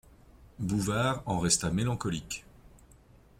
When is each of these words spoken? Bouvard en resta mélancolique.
Bouvard 0.57 1.21
en 1.27 1.37
resta 1.37 1.69
mélancolique. 1.69 2.43